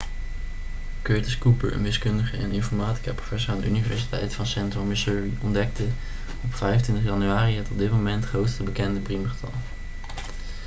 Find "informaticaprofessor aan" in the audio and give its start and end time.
2.51-3.59